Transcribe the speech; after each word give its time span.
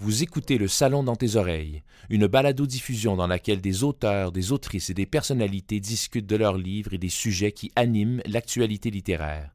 Vous 0.00 0.22
écoutez 0.22 0.58
Le 0.58 0.68
Salon 0.68 1.02
dans 1.02 1.16
tes 1.16 1.34
oreilles, 1.34 1.82
une 2.08 2.28
balado-diffusion 2.28 3.16
dans 3.16 3.26
laquelle 3.26 3.60
des 3.60 3.82
auteurs, 3.82 4.30
des 4.30 4.52
autrices 4.52 4.90
et 4.90 4.94
des 4.94 5.06
personnalités 5.06 5.80
discutent 5.80 6.28
de 6.28 6.36
leurs 6.36 6.56
livres 6.56 6.94
et 6.94 6.98
des 6.98 7.08
sujets 7.08 7.50
qui 7.50 7.72
animent 7.74 8.22
l'actualité 8.24 8.92
littéraire. 8.92 9.50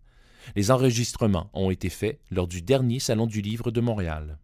Les 0.57 0.69
enregistrements 0.69 1.49
ont 1.53 1.71
été 1.71 1.87
faits 1.87 2.19
lors 2.29 2.47
du 2.47 2.61
dernier 2.61 2.99
Salon 2.99 3.25
du 3.25 3.39
Livre 3.39 3.71
de 3.71 3.79
Montréal. 3.79 4.37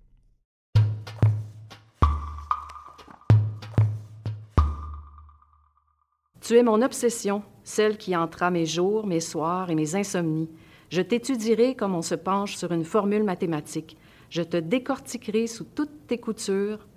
Tu 6.40 6.56
es 6.56 6.64
mon 6.64 6.82
obsession, 6.82 7.44
celle 7.66 7.98
qui 7.98 8.16
entra 8.16 8.52
mes 8.52 8.66
jours, 8.66 9.06
mes 9.06 9.20
soirs 9.20 9.70
et 9.70 9.76
mes 9.76 9.96
insomnies. 9.96 10.50
Je 10.92 11.02
t'étudierai 11.02 11.76
comme 11.76 11.94
on 11.94 12.02
se 12.02 12.16
penche 12.16 12.56
sur 12.56 12.72
une 12.72 12.86
formule 12.86 13.26
mathématique. 13.26 13.98
Je 14.30 14.44
te 14.44 14.58
décortiquerai 14.58 15.48
sous 15.48 15.64
toutes 15.64 16.08
tes 16.08 16.20
coutures 16.20 16.88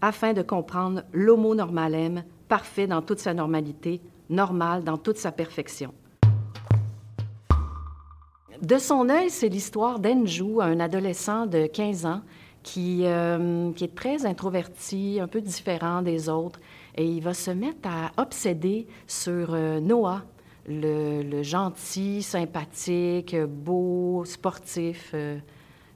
afin 0.00 0.32
de 0.32 0.42
comprendre 0.42 1.02
l'homo 1.12 1.54
normalem, 1.54 2.24
parfait 2.48 2.86
dans 2.86 3.00
toute 3.00 3.20
sa 3.20 3.32
normalité, 3.32 4.00
normal 4.28 4.82
dans 4.82 4.98
toute 4.98 5.16
sa 5.16 5.30
perfection. 5.30 5.94
De 8.60 8.78
son 8.78 9.08
œil, 9.08 9.30
c'est 9.30 9.48
l'histoire 9.48 9.98
d'Enju, 9.98 10.60
un 10.60 10.80
adolescent 10.80 11.46
de 11.46 11.66
15 11.66 12.06
ans 12.06 12.22
qui, 12.62 13.02
euh, 13.04 13.72
qui, 13.72 13.84
est 13.84 13.94
très 13.94 14.26
introverti, 14.26 15.18
un 15.20 15.28
peu 15.28 15.40
différent 15.40 16.02
des 16.02 16.28
autres, 16.28 16.60
et 16.96 17.06
il 17.06 17.20
va 17.20 17.34
se 17.34 17.50
mettre 17.50 17.88
à 17.88 18.10
obséder 18.20 18.86
sur 19.06 19.54
euh, 19.54 19.80
Noah, 19.80 20.22
le, 20.66 21.42
gentil, 21.42 22.22
sympathique, 22.22 23.36
beau, 23.36 24.24
sportif. 24.24 25.10
Euh, 25.14 25.38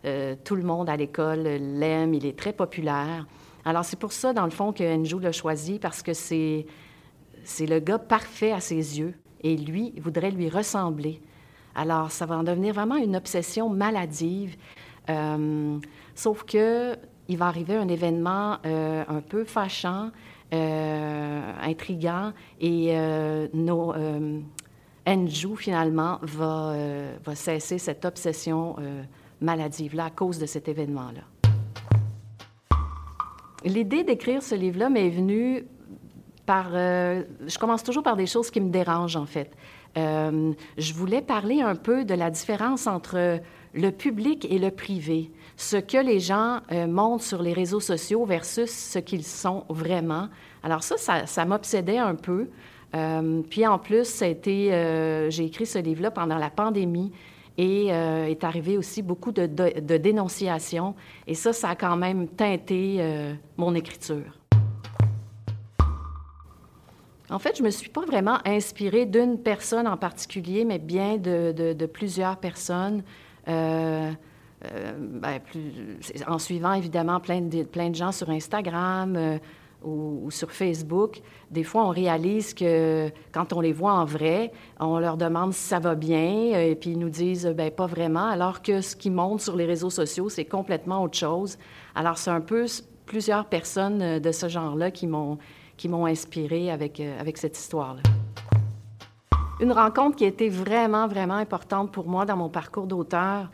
euh, 0.04 0.36
tout 0.44 0.54
le 0.54 0.62
monde 0.62 0.88
à 0.88 0.96
l'école 0.96 1.42
l'aime, 1.42 2.14
il 2.14 2.24
est 2.24 2.38
très 2.38 2.52
populaire. 2.52 3.26
Alors, 3.64 3.84
c'est 3.84 3.98
pour 3.98 4.12
ça, 4.12 4.32
dans 4.32 4.44
le 4.44 4.50
fond, 4.50 4.72
que 4.72 4.84
Enju 4.84 5.18
l'a 5.18 5.32
choisi, 5.32 5.78
parce 5.78 6.02
que 6.02 6.14
c'est, 6.14 6.66
c'est 7.44 7.66
le 7.66 7.80
gars 7.80 7.98
parfait 7.98 8.52
à 8.52 8.60
ses 8.60 8.98
yeux, 8.98 9.14
et 9.42 9.56
lui, 9.56 9.92
voudrait 10.00 10.30
lui 10.30 10.48
ressembler. 10.48 11.20
Alors, 11.74 12.10
ça 12.10 12.26
va 12.26 12.36
en 12.38 12.44
devenir 12.44 12.74
vraiment 12.74 12.96
une 12.96 13.16
obsession 13.16 13.68
maladive. 13.68 14.56
Euh, 15.10 15.78
sauf 16.14 16.44
que 16.44 16.96
il 17.28 17.36
va 17.36 17.46
arriver 17.46 17.76
un 17.76 17.88
événement 17.88 18.56
euh, 18.64 19.04
un 19.06 19.20
peu 19.20 19.44
fâchant, 19.44 20.10
intriguant, 20.50 22.32
et 22.58 22.96
nos, 23.52 23.92
finalement, 25.56 26.18
va, 26.22 26.74
va 27.22 27.34
cesser 27.34 27.76
cette 27.76 28.06
obsession 28.06 28.76
maladive-là 29.40 30.06
à 30.06 30.10
cause 30.10 30.38
de 30.38 30.46
cet 30.46 30.68
événement-là. 30.68 31.22
L'idée 33.64 34.04
d'écrire 34.04 34.42
ce 34.42 34.54
livre-là 34.54 34.88
m'est 34.88 35.10
venue 35.10 35.64
par... 36.46 36.68
Euh, 36.72 37.24
je 37.46 37.58
commence 37.58 37.82
toujours 37.82 38.02
par 38.02 38.16
des 38.16 38.26
choses 38.26 38.50
qui 38.50 38.60
me 38.60 38.70
dérangent, 38.70 39.16
en 39.16 39.26
fait. 39.26 39.50
Euh, 39.96 40.52
je 40.76 40.94
voulais 40.94 41.22
parler 41.22 41.60
un 41.60 41.74
peu 41.74 42.04
de 42.04 42.14
la 42.14 42.30
différence 42.30 42.86
entre 42.86 43.40
le 43.74 43.90
public 43.90 44.46
et 44.50 44.58
le 44.58 44.70
privé, 44.70 45.30
ce 45.56 45.76
que 45.76 45.98
les 45.98 46.20
gens 46.20 46.60
euh, 46.72 46.86
montrent 46.86 47.24
sur 47.24 47.42
les 47.42 47.52
réseaux 47.52 47.80
sociaux 47.80 48.24
versus 48.24 48.70
ce 48.70 48.98
qu'ils 48.98 49.24
sont 49.24 49.64
vraiment. 49.68 50.28
Alors 50.62 50.82
ça, 50.82 51.26
ça, 51.26 51.44
m'obsédait 51.44 51.98
un 51.98 52.14
peu. 52.14 52.48
Puis 53.50 53.66
en 53.66 53.78
plus, 53.78 54.20
j'ai 54.20 55.44
écrit 55.44 55.66
ce 55.66 55.78
livre-là 55.78 56.10
pendant 56.10 56.38
la 56.38 56.48
pandémie 56.48 57.12
et 57.58 57.92
euh, 57.92 58.26
est 58.26 58.44
arrivé 58.44 58.78
aussi 58.78 59.02
beaucoup 59.02 59.32
de, 59.32 59.46
dénonciations. 59.96 60.94
Et 61.26 61.34
ça, 61.34 61.52
ça 61.52 61.70
a 61.70 61.74
quand 61.74 61.96
même 61.96 62.28
teinté 62.28 62.96
euh, 63.00 63.34
mon 63.56 63.74
écriture. 63.74 64.38
En 67.30 67.38
fait, 67.38 67.56
je 67.56 67.62
ne 67.62 67.66
me 67.66 67.70
suis 67.70 67.90
pas 67.90 68.06
vraiment 68.06 68.38
inspirée 68.46 69.04
d'une 69.04 69.38
personne 69.38 69.86
en 69.86 69.98
particulier, 69.98 70.64
mais 70.64 70.78
bien 70.78 71.18
de, 71.18 71.86
plusieurs 71.86 72.38
personnes. 72.38 73.02
Euh, 73.48 74.12
ben, 74.98 75.38
en 76.26 76.38
suivant 76.38 76.72
évidemment 76.72 77.20
plein 77.20 77.40
de, 77.40 77.62
plein 77.62 77.90
de 77.90 77.94
gens 77.94 78.10
sur 78.10 78.28
Instagram 78.28 79.38
ou, 79.82 80.22
ou, 80.24 80.30
sur 80.30 80.50
Facebook, 80.50 81.20
des 81.50 81.64
fois 81.64 81.84
on 81.84 81.90
réalise 81.90 82.54
que 82.54 83.10
quand 83.32 83.52
on 83.52 83.60
les 83.60 83.72
voit 83.72 83.92
en 83.92 84.04
vrai, 84.04 84.52
on 84.80 84.98
leur 84.98 85.16
demande 85.16 85.52
si 85.52 85.62
ça 85.62 85.78
va 85.78 85.94
bien 85.94 86.58
et 86.58 86.74
puis 86.74 86.90
ils 86.90 86.98
nous 86.98 87.10
disent 87.10 87.46
ben 87.46 87.70
pas 87.70 87.86
vraiment, 87.86 88.26
alors 88.26 88.62
que 88.62 88.80
ce 88.80 88.96
qui 88.96 89.10
monte 89.10 89.40
sur 89.40 89.56
les 89.56 89.66
réseaux 89.66 89.90
sociaux 89.90 90.28
c'est 90.28 90.44
complètement 90.44 91.02
autre 91.02 91.16
chose. 91.16 91.58
Alors 91.94 92.18
c'est 92.18 92.30
un 92.30 92.40
peu 92.40 92.66
plusieurs 93.06 93.46
personnes 93.46 94.18
de 94.18 94.32
ce 94.32 94.48
genre-là 94.48 94.90
qui 94.90 95.06
m'ont 95.06 95.38
inspiré 96.06 96.70
avec, 96.70 97.00
euh, 97.00 97.20
avec 97.20 97.38
cette 97.38 97.56
histoire-là. 97.56 98.02
Une 99.60 99.72
rencontre 99.72 100.16
qui 100.16 100.24
a 100.24 100.28
été 100.28 100.48
vraiment, 100.48 101.08
vraiment 101.08 101.34
importante 101.34 101.90
pour 101.90 102.06
moi 102.06 102.24
dans 102.24 102.36
mon 102.36 102.48
parcours 102.48 102.86
d'auteur, 102.86 103.50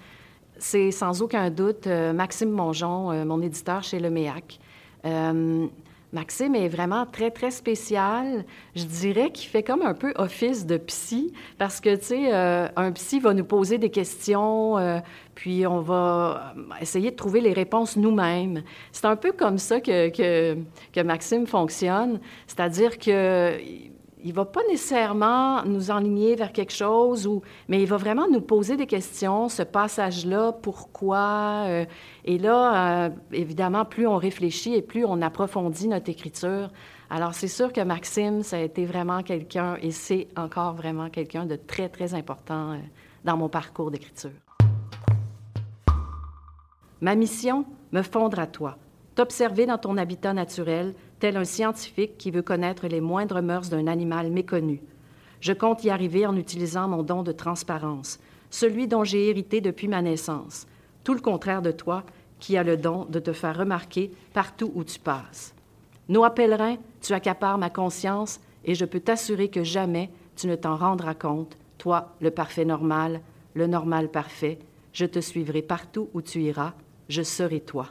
c'est 0.58 0.90
sans 0.90 1.22
aucun 1.22 1.50
doute 1.50 1.86
euh, 1.86 2.12
Maxime 2.12 2.50
Mongeon, 2.50 3.10
euh, 3.10 3.24
mon 3.24 3.40
éditeur 3.40 3.82
chez 3.82 3.98
Le 3.98 4.10
Méac. 4.10 4.58
Euh, 5.04 5.66
Maxime 6.14 6.54
est 6.54 6.69
vraiment 6.69 7.06
très, 7.06 7.32
très 7.32 7.50
spécial. 7.50 8.44
Je 8.76 8.84
dirais 8.84 9.30
qu'il 9.32 9.50
fait 9.50 9.64
comme 9.64 9.82
un 9.82 9.94
peu 9.94 10.12
office 10.16 10.64
de 10.64 10.76
psy, 10.76 11.32
parce 11.58 11.80
que, 11.80 11.97
tu 11.97 12.04
sais, 12.04 12.32
euh, 12.32 12.69
un 12.76 12.92
psy 12.92 13.19
va 13.19 13.34
nous 13.34 13.44
poser 13.44 13.78
des 13.78 13.91
questions, 13.91 14.78
euh, 14.78 15.00
puis 15.34 15.66
on 15.66 15.80
va 15.80 16.54
essayer 16.80 17.10
de 17.10 17.16
trouver 17.16 17.41
les 17.41 17.52
réponses 17.52 17.97
nous-mêmes. 17.97 18.62
C'est 18.92 19.06
un 19.06 19.16
peu 19.16 19.32
comme 19.32 19.58
ça 19.58 19.80
que, 19.80 20.08
que, 20.10 20.56
que 20.92 21.00
Maxime 21.00 21.48
fonctionne, 21.48 22.20
c'est-à-dire 22.46 22.96
que 22.98 23.58
il 24.24 24.32
va 24.32 24.46
pas 24.46 24.62
nécessairement 24.70 25.62
nous 25.64 25.90
enligner 25.90 26.34
vers 26.34 26.50
quelque 26.50 26.72
chose, 26.72 27.28
mais 27.68 27.82
il 27.82 27.86
va 27.86 27.98
vraiment 27.98 28.26
nous 28.26 28.40
poser 28.40 28.78
des 28.78 28.86
questions, 28.86 29.50
ce 29.50 29.62
passage-là, 29.62 30.52
pourquoi. 30.52 31.64
Euh, 31.66 31.84
et 32.24 32.38
là, 32.38 33.04
euh, 33.04 33.10
évidemment, 33.32 33.84
plus 33.84 34.06
on 34.06 34.16
réfléchit 34.16 34.74
et 34.74 34.80
plus 34.80 35.04
on 35.04 35.20
approfondit 35.20 35.88
notre 35.88 36.08
écriture. 36.08 36.70
Alors, 37.10 37.34
c'est 37.34 37.48
sûr 37.48 37.70
que 37.70 37.82
Maxime, 37.82 38.42
ça 38.42 38.56
a 38.56 38.60
été 38.60 38.86
vraiment 38.86 39.22
quelqu'un, 39.22 39.76
et 39.82 39.90
c'est 39.90 40.26
encore 40.38 40.72
vraiment 40.72 41.10
quelqu'un 41.10 41.44
de 41.44 41.56
très, 41.56 41.90
très 41.90 42.14
important 42.14 42.72
euh, 42.72 42.78
dans 43.26 43.36
mon 43.36 43.50
parcours 43.50 43.90
d'écriture. 43.90 44.30
Ma 47.02 47.14
mission, 47.14 47.66
me 47.92 48.00
fondre 48.00 48.38
à 48.38 48.46
toi, 48.46 48.78
t'observer 49.14 49.66
dans 49.66 49.76
ton 49.76 49.98
habitat 49.98 50.32
naturel, 50.32 50.94
tel 51.19 51.36
un 51.36 51.44
scientifique 51.44 52.19
qui 52.19 52.30
veut 52.30 52.42
connaître 52.42 52.86
les 52.86 53.00
moindres 53.00 53.42
mœurs 53.42 53.69
d'un 53.69 53.86
animal 53.86 54.30
méconnu. 54.30 54.82
Je 55.41 55.52
compte 55.52 55.84
y 55.84 55.91
arriver 55.91 56.26
en 56.26 56.36
utilisant 56.36 56.88
mon 56.88 57.02
don 57.02 57.22
de 57.22 57.32
transparence, 57.32 58.19
celui 58.50 58.86
dont 58.86 59.04
j'ai 59.04 59.28
hérité 59.28 59.60
depuis 59.60 59.88
ma 59.88 60.02
naissance, 60.02 60.66
tout 61.02 61.14
le 61.14 61.20
contraire 61.20 61.62
de 61.62 61.70
toi, 61.70 62.04
qui 62.41 62.56
as 62.56 62.62
le 62.62 62.76
don 62.76 63.06
de 63.06 63.19
te 63.19 63.32
faire 63.32 63.58
remarquer 63.58 64.10
partout 64.32 64.72
où 64.75 64.84
tu 64.84 64.98
passes. 64.98 65.54
Noah 66.08 66.34
Pèlerin, 66.34 66.76
tu 67.00 67.12
accapares 67.12 67.58
ma 67.58 67.70
conscience 67.70 68.41
et 68.64 68.75
je 68.75 68.84
peux 68.84 69.00
t'assurer 69.00 69.48
que 69.48 69.64
jamais 69.64 70.10
tu 70.36 70.46
ne 70.46 70.56
t'en 70.56 70.76
rendras 70.76 71.14
compte, 71.14 71.56
toi, 71.78 72.14
le 72.20 72.31
parfait 72.31 72.64
normal, 72.64 73.20
le 73.54 73.66
normal 73.66 74.10
parfait. 74.10 74.58
Je 74.92 75.06
te 75.06 75.20
suivrai 75.20 75.62
partout 75.62 76.08
où 76.14 76.22
tu 76.22 76.42
iras, 76.42 76.72
je 77.08 77.22
serai 77.22 77.60
toi. 77.60 77.88